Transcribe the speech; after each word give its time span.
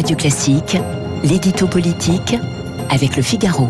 Radio 0.00 0.16
Classique, 0.16 0.78
l'édito 1.22 1.66
politique 1.66 2.34
avec 2.88 3.18
le 3.18 3.22
Figaro. 3.22 3.68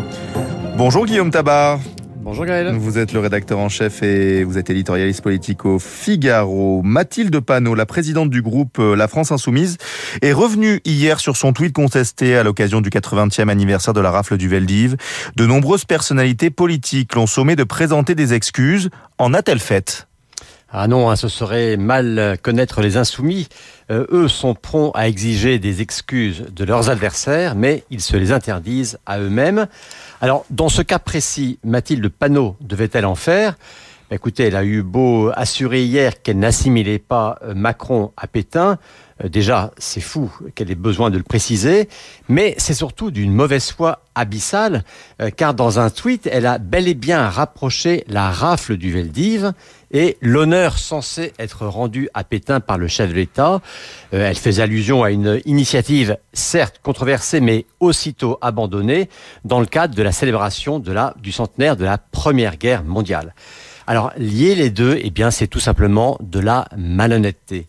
Bonjour 0.77 1.05
Guillaume 1.05 1.29
Tabar. 1.29 1.77
Bonjour 2.21 2.45
Gaël. 2.45 2.73
Vous 2.73 2.97
êtes 2.97 3.11
le 3.11 3.19
rédacteur 3.19 3.59
en 3.59 3.67
chef 3.67 4.01
et 4.01 4.45
vous 4.45 4.57
êtes 4.57 4.69
éditorialiste 4.69 5.21
politique 5.21 5.65
au 5.65 5.77
Figaro. 5.77 6.83
Mathilde 6.83 7.37
Panot, 7.41 7.75
la 7.75 7.85
présidente 7.85 8.29
du 8.29 8.41
groupe 8.41 8.79
euh, 8.79 8.95
La 8.95 9.09
France 9.09 9.33
Insoumise, 9.33 9.75
est 10.21 10.31
revenue 10.31 10.79
hier 10.85 11.19
sur 11.19 11.35
son 11.35 11.51
tweet 11.51 11.73
contesté 11.73 12.37
à 12.37 12.43
l'occasion 12.43 12.79
du 12.79 12.89
80e 12.89 13.49
anniversaire 13.49 13.93
de 13.93 13.99
la 13.99 14.09
rafle 14.09 14.37
du 14.37 14.47
Veldiv. 14.47 14.95
De 15.35 15.45
nombreuses 15.45 15.83
personnalités 15.83 16.49
politiques 16.49 17.13
l'ont 17.13 17.27
sommé 17.27 17.57
de 17.57 17.65
présenter 17.65 18.15
des 18.15 18.33
excuses. 18.33 18.89
En 19.17 19.33
a-t-elle 19.33 19.59
fait? 19.59 20.07
Ah 20.73 20.87
non, 20.87 21.09
hein, 21.09 21.17
ce 21.17 21.27
serait 21.27 21.75
mal 21.75 22.37
connaître 22.41 22.81
les 22.81 22.95
insoumis. 22.95 23.49
Euh, 23.91 24.05
eux 24.11 24.29
sont 24.29 24.55
prompts 24.55 24.95
à 24.95 25.09
exiger 25.09 25.59
des 25.59 25.81
excuses 25.81 26.45
de 26.49 26.63
leurs 26.63 26.89
adversaires, 26.89 27.55
mais 27.55 27.83
ils 27.89 27.99
se 27.99 28.15
les 28.15 28.31
interdisent 28.31 28.97
à 29.05 29.19
eux-mêmes. 29.19 29.67
Alors, 30.21 30.45
dans 30.49 30.69
ce 30.69 30.81
cas 30.81 30.99
précis, 30.99 31.59
Mathilde 31.65 32.07
Panot 32.07 32.55
devait-elle 32.61 33.05
en 33.05 33.15
faire? 33.15 33.55
Bah, 34.09 34.15
Écoutez, 34.15 34.43
elle 34.43 34.55
a 34.55 34.63
eu 34.63 34.81
beau 34.81 35.29
assurer 35.35 35.83
hier 35.83 36.21
qu'elle 36.21 36.39
n'assimilait 36.39 36.99
pas 36.99 37.39
euh, 37.43 37.53
Macron 37.53 38.13
à 38.15 38.27
Pétain. 38.27 38.77
Euh, 39.23 39.29
déjà, 39.29 39.71
c'est 39.77 40.01
fou 40.01 40.31
qu'elle 40.55 40.71
ait 40.71 40.75
besoin 40.75 41.09
de 41.09 41.17
le 41.17 41.23
préciser, 41.23 41.89
mais 42.29 42.55
c'est 42.57 42.73
surtout 42.73 43.11
d'une 43.11 43.33
mauvaise 43.33 43.71
foi 43.71 44.03
abyssale, 44.13 44.83
car 45.37 45.53
dans 45.53 45.79
un 45.79 45.89
tweet, 45.89 46.27
elle 46.29 46.45
a 46.45 46.57
bel 46.57 46.87
et 46.89 46.93
bien 46.93 47.29
rapproché 47.29 48.03
la 48.07 48.29
rafle 48.29 48.75
du 48.75 48.91
Veldiv 48.91 49.53
et 49.91 50.17
l'honneur 50.21 50.77
censé 50.77 51.33
être 51.37 51.65
rendu 51.65 52.09
à 52.13 52.23
Pétain 52.23 52.59
par 52.59 52.77
le 52.77 52.87
chef 52.87 53.09
de 53.09 53.15
l'État. 53.15 53.61
Euh, 54.13 54.29
elle 54.29 54.35
fait 54.35 54.59
allusion 54.59 55.03
à 55.03 55.11
une 55.11 55.41
initiative 55.45 56.17
certes 56.33 56.79
controversée 56.81 57.41
mais 57.41 57.65
aussitôt 57.79 58.37
abandonnée 58.41 59.09
dans 59.45 59.59
le 59.59 59.65
cadre 59.65 59.95
de 59.95 60.03
la 60.03 60.11
célébration 60.11 60.79
du 60.79 61.31
centenaire 61.31 61.75
de 61.75 61.85
la 61.85 61.97
Première 61.97 62.57
Guerre 62.57 62.83
mondiale. 62.83 63.33
Alors 63.87 64.11
lier 64.17 64.55
les 64.55 64.69
deux, 64.69 64.99
eh 65.01 65.09
bien 65.09 65.31
c'est 65.31 65.47
tout 65.47 65.59
simplement 65.59 66.17
de 66.21 66.39
la 66.39 66.67
malhonnêteté. 66.77 67.67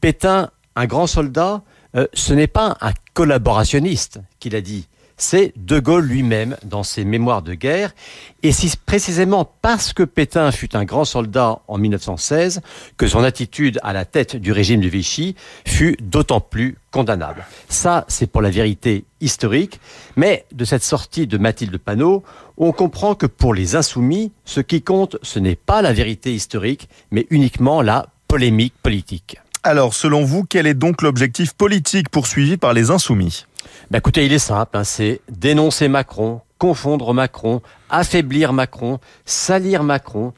Pétain, 0.00 0.50
un 0.76 0.86
grand 0.86 1.06
soldat, 1.06 1.62
euh, 1.96 2.06
ce 2.14 2.34
n'est 2.34 2.46
pas 2.46 2.76
un 2.80 2.92
collaborationniste 3.14 4.20
qu'il 4.38 4.54
a 4.54 4.60
dit 4.60 4.86
c'est 5.16 5.52
De 5.56 5.80
Gaulle 5.80 6.04
lui-même 6.04 6.56
dans 6.64 6.82
ses 6.82 7.04
mémoires 7.04 7.42
de 7.42 7.54
guerre. 7.54 7.94
Et 8.42 8.52
c'est 8.52 8.76
précisément 8.80 9.50
parce 9.62 9.92
que 9.92 10.02
Pétain 10.02 10.52
fut 10.52 10.76
un 10.76 10.84
grand 10.84 11.04
soldat 11.04 11.60
en 11.68 11.78
1916 11.78 12.60
que 12.96 13.06
son 13.06 13.24
attitude 13.24 13.80
à 13.82 13.92
la 13.92 14.04
tête 14.04 14.36
du 14.36 14.52
régime 14.52 14.80
de 14.80 14.88
Vichy 14.88 15.34
fut 15.66 15.96
d'autant 16.00 16.40
plus 16.40 16.76
condamnable. 16.90 17.46
Ça, 17.68 18.04
c'est 18.08 18.26
pour 18.26 18.42
la 18.42 18.50
vérité 18.50 19.04
historique. 19.20 19.80
Mais 20.16 20.44
de 20.52 20.64
cette 20.64 20.84
sortie 20.84 21.26
de 21.26 21.38
Mathilde 21.38 21.78
Panot, 21.78 22.22
on 22.58 22.72
comprend 22.72 23.14
que 23.14 23.26
pour 23.26 23.54
les 23.54 23.74
insoumis, 23.74 24.32
ce 24.44 24.60
qui 24.60 24.82
compte, 24.82 25.16
ce 25.22 25.38
n'est 25.38 25.56
pas 25.56 25.82
la 25.82 25.92
vérité 25.92 26.34
historique, 26.34 26.88
mais 27.10 27.26
uniquement 27.30 27.80
la 27.82 28.08
polémique 28.28 28.74
politique. 28.82 29.38
Alors, 29.66 29.94
selon 29.94 30.22
vous, 30.22 30.44
quel 30.44 30.68
est 30.68 30.74
donc 30.74 31.02
l'objectif 31.02 31.52
politique 31.52 32.08
poursuivi 32.08 32.56
par 32.56 32.72
les 32.72 32.92
insoumis? 32.92 33.46
Ben 33.90 33.98
écoutez, 33.98 34.24
il 34.24 34.32
est 34.32 34.38
simple, 34.38 34.76
hein, 34.76 34.84
c'est 34.84 35.20
dénoncer 35.28 35.88
Macron, 35.88 36.40
confondre 36.56 37.12
Macron, 37.12 37.60
affaiblir 37.90 38.52
Macron, 38.52 39.00
salir 39.24 39.82
Macron. 39.82 40.34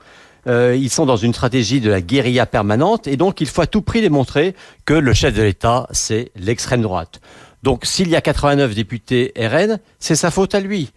Euh, 0.46 0.74
ils 0.74 0.88
sont 0.88 1.04
dans 1.04 1.18
une 1.18 1.34
stratégie 1.34 1.82
de 1.82 1.90
la 1.90 2.00
guérilla 2.00 2.46
permanente 2.46 3.06
et 3.06 3.18
donc 3.18 3.42
il 3.42 3.48
faut 3.48 3.60
à 3.60 3.66
tout 3.66 3.82
prix 3.82 4.00
démontrer 4.00 4.54
que 4.86 4.94
le 4.94 5.12
chef 5.12 5.34
de 5.34 5.42
l'État, 5.42 5.86
c'est 5.90 6.32
l'extrême 6.34 6.80
droite. 6.80 7.20
Donc 7.62 7.84
s'il 7.84 8.08
y 8.08 8.16
a 8.16 8.22
89 8.22 8.74
députés 8.74 9.34
RN, 9.36 9.78
c'est 9.98 10.16
sa 10.16 10.30
faute 10.30 10.54
à 10.54 10.60
lui. 10.60 10.90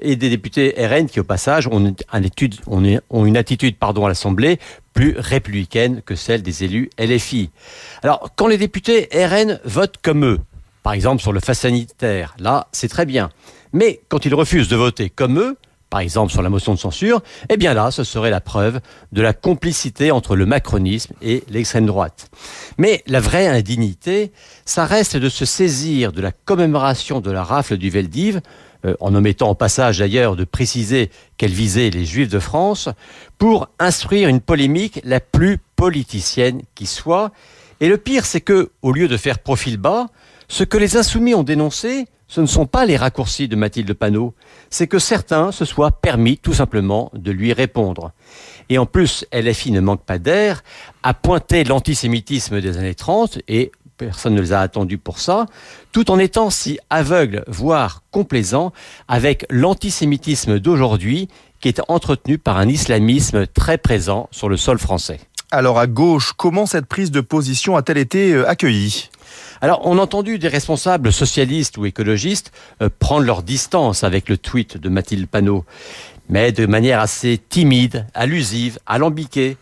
Et 0.00 0.16
des 0.16 0.30
députés 0.30 0.74
RN 0.78 1.06
qui, 1.06 1.20
au 1.20 1.24
passage, 1.24 1.66
ont 1.66 1.78
une, 1.80 3.36
attitude 3.36 3.76
pardon, 3.76 4.04
à 4.04 4.08
l'Assemblée 4.08 4.58
plus 4.94 5.14
républicaine 5.18 6.02
que 6.02 6.14
celle 6.14 6.42
des 6.42 6.64
élus 6.64 6.90
LFI. 6.98 7.50
Alors, 8.02 8.30
quand 8.36 8.46
les 8.46 8.58
députés 8.58 9.08
RN 9.12 9.60
votent 9.64 9.98
comme 10.02 10.24
eux, 10.24 10.38
par 10.82 10.92
exemple 10.92 11.20
sur 11.20 11.32
le 11.32 11.40
face 11.40 11.60
sanitaire, 11.60 12.34
là, 12.38 12.68
c'est 12.72 12.88
très 12.88 13.06
bien. 13.06 13.30
Mais 13.72 14.00
quand 14.08 14.24
ils 14.24 14.34
refusent 14.34 14.68
de 14.68 14.76
voter 14.76 15.10
comme 15.10 15.38
eux, 15.38 15.56
par 15.90 16.00
exemple 16.00 16.32
sur 16.32 16.42
la 16.42 16.50
motion 16.50 16.74
de 16.74 16.78
censure, 16.78 17.22
eh 17.48 17.56
bien 17.56 17.74
là, 17.74 17.90
ce 17.90 18.04
serait 18.04 18.30
la 18.30 18.40
preuve 18.40 18.80
de 19.12 19.22
la 19.22 19.32
complicité 19.32 20.10
entre 20.10 20.36
le 20.36 20.46
macronisme 20.46 21.14
et 21.22 21.44
l'extrême 21.48 21.86
droite. 21.86 22.30
Mais 22.76 23.02
la 23.06 23.20
vraie 23.20 23.46
indignité, 23.46 24.32
ça 24.64 24.84
reste 24.84 25.16
de 25.16 25.28
se 25.28 25.44
saisir 25.44 26.12
de 26.12 26.20
la 26.20 26.32
commémoration 26.32 27.20
de 27.20 27.30
la 27.30 27.42
rafle 27.42 27.76
du 27.76 27.90
Veldiv, 27.90 28.40
euh, 28.84 28.94
en 29.00 29.14
omettant 29.14 29.50
au 29.50 29.54
passage 29.54 29.98
d'ailleurs 29.98 30.36
de 30.36 30.44
préciser 30.44 31.10
qu'elle 31.36 31.50
visait 31.50 31.90
les 31.90 32.04
Juifs 32.04 32.28
de 32.28 32.38
France, 32.38 32.88
pour 33.36 33.68
instruire 33.78 34.28
une 34.28 34.40
polémique 34.40 35.00
la 35.04 35.20
plus 35.20 35.58
politicienne 35.74 36.62
qui 36.74 36.86
soit. 36.86 37.32
Et 37.80 37.88
le 37.88 37.96
pire, 37.98 38.24
c'est 38.24 38.40
que, 38.40 38.70
au 38.82 38.92
lieu 38.92 39.08
de 39.08 39.16
faire 39.16 39.40
profil 39.40 39.78
bas, 39.78 40.06
ce 40.48 40.64
que 40.64 40.76
les 40.76 40.96
insoumis 40.96 41.34
ont 41.34 41.42
dénoncé, 41.42 42.06
ce 42.28 42.40
ne 42.40 42.46
sont 42.46 42.66
pas 42.66 42.86
les 42.86 42.96
raccourcis 42.96 43.48
de 43.48 43.56
Mathilde 43.56 43.92
Panot, 43.94 44.34
c'est 44.70 44.86
que 44.86 44.98
certains 44.98 45.50
se 45.50 45.64
soient 45.64 45.90
permis 45.90 46.36
tout 46.38 46.54
simplement 46.54 47.10
de 47.14 47.32
lui 47.32 47.52
répondre. 47.52 48.12
Et 48.68 48.78
en 48.78 48.86
plus, 48.86 49.24
LFI 49.32 49.72
ne 49.72 49.80
manque 49.80 50.04
pas 50.04 50.18
d'air, 50.18 50.62
a 51.02 51.14
pointé 51.14 51.64
l'antisémitisme 51.64 52.60
des 52.60 52.76
années 52.76 52.94
30 52.94 53.38
et 53.48 53.72
personne 53.96 54.34
ne 54.34 54.40
les 54.40 54.52
a 54.52 54.60
attendus 54.60 54.98
pour 54.98 55.18
ça, 55.18 55.46
tout 55.90 56.10
en 56.10 56.18
étant 56.18 56.50
si 56.50 56.78
aveugle, 56.90 57.44
voire 57.48 58.02
complaisant, 58.10 58.72
avec 59.08 59.44
l'antisémitisme 59.50 60.60
d'aujourd'hui 60.60 61.28
qui 61.60 61.68
est 61.68 61.80
entretenu 61.88 62.38
par 62.38 62.58
un 62.58 62.68
islamisme 62.68 63.46
très 63.46 63.78
présent 63.78 64.28
sur 64.30 64.48
le 64.48 64.56
sol 64.56 64.78
français. 64.78 65.18
Alors 65.50 65.78
à 65.78 65.86
gauche, 65.86 66.32
comment 66.36 66.66
cette 66.66 66.86
prise 66.86 67.10
de 67.10 67.20
position 67.20 67.76
a-t-elle 67.76 67.98
été 67.98 68.32
euh, 68.32 68.48
accueillie? 68.48 69.08
Alors, 69.60 69.80
on 69.84 69.98
a 69.98 70.02
entendu 70.02 70.38
des 70.38 70.48
responsables 70.48 71.12
socialistes 71.12 71.78
ou 71.78 71.86
écologistes 71.86 72.52
euh, 72.80 72.88
prendre 72.98 73.24
leur 73.24 73.42
distance 73.42 74.04
avec 74.04 74.28
le 74.28 74.38
tweet 74.38 74.76
de 74.76 74.88
Mathilde 74.88 75.26
Panot, 75.26 75.64
mais 76.28 76.52
de 76.52 76.66
manière 76.66 77.00
assez 77.00 77.40
timide, 77.48 78.06
allusive, 78.14 78.78
alambiquée. 78.86 79.56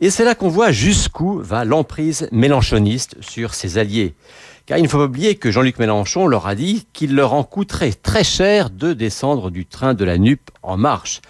Et 0.00 0.10
c'est 0.10 0.24
là 0.24 0.34
qu'on 0.34 0.48
voit 0.48 0.70
jusqu'où 0.70 1.40
va 1.40 1.64
l'emprise 1.64 2.28
mélanchoniste 2.30 3.16
sur 3.20 3.54
ses 3.54 3.78
alliés. 3.78 4.14
Car 4.68 4.76
il 4.76 4.82
ne 4.82 4.88
faut 4.88 4.98
pas 4.98 5.04
oublier 5.04 5.36
que 5.36 5.50
Jean-Luc 5.50 5.78
Mélenchon 5.78 6.26
leur 6.26 6.46
a 6.46 6.54
dit 6.54 6.86
qu'il 6.92 7.14
leur 7.14 7.32
en 7.32 7.42
coûterait 7.42 7.94
très 7.94 8.22
cher 8.22 8.68
de 8.68 8.92
descendre 8.92 9.50
du 9.50 9.64
train 9.64 9.94
de 9.94 10.04
la 10.04 10.18
NUP 10.18 10.42
en 10.62 10.76
marche. 10.76 11.22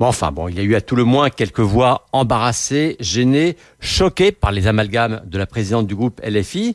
Bon, 0.00 0.06
enfin, 0.06 0.32
bon, 0.32 0.48
il 0.48 0.56
y 0.56 0.58
a 0.58 0.64
eu 0.64 0.74
à 0.74 0.80
tout 0.80 0.96
le 0.96 1.04
moins 1.04 1.30
quelques 1.30 1.60
voix 1.60 2.08
embarrassées, 2.10 2.96
gênées, 2.98 3.56
choquées 3.78 4.32
par 4.32 4.50
les 4.50 4.66
amalgames 4.66 5.22
de 5.24 5.38
la 5.38 5.46
présidente 5.46 5.86
du 5.86 5.94
groupe 5.94 6.20
LFI. 6.24 6.74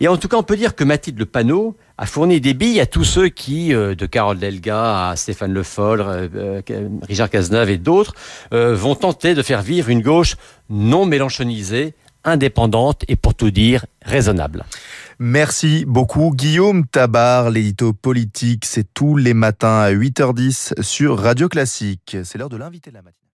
Et 0.00 0.08
en 0.08 0.16
tout 0.16 0.26
cas, 0.26 0.38
on 0.38 0.42
peut 0.42 0.56
dire 0.56 0.74
que 0.74 0.82
Mathilde 0.82 1.20
Le 1.20 1.24
Panneau 1.24 1.76
a 1.98 2.06
fourni 2.06 2.40
des 2.40 2.54
billes 2.54 2.80
à 2.80 2.86
tous 2.86 3.04
ceux 3.04 3.28
qui, 3.28 3.72
euh, 3.72 3.94
de 3.94 4.06
Carole 4.06 4.40
Delga 4.40 5.10
à 5.10 5.14
Stéphane 5.14 5.52
Le 5.52 5.62
Foll, 5.62 6.00
euh, 6.00 6.28
euh, 6.36 6.88
Richard 7.06 7.30
Cazeneuve 7.30 7.70
et 7.70 7.78
d'autres, 7.78 8.14
vont 8.50 8.96
tenter 8.96 9.36
de 9.36 9.42
faire 9.42 9.62
vivre 9.62 9.88
une 9.88 10.02
gauche 10.02 10.34
non 10.68 11.06
mélenchonisée, 11.06 11.94
indépendante 12.24 13.04
et 13.06 13.14
pour 13.14 13.34
tout 13.34 13.52
dire 13.52 13.86
raisonnable. 14.02 14.64
Merci 15.18 15.84
beaucoup 15.86 16.32
Guillaume 16.34 16.86
Tabar, 16.86 17.50
l'édito 17.50 17.92
politique, 17.92 18.64
c'est 18.64 18.92
tous 18.94 19.16
les 19.16 19.34
matins 19.34 19.80
à 19.80 19.92
8h10 19.92 20.82
sur 20.82 21.18
Radio 21.18 21.48
Classique. 21.48 22.16
C'est 22.24 22.38
l'heure 22.38 22.48
de 22.48 22.56
l'inviter 22.56 22.90
la 22.90 23.02
matinée. 23.02 23.23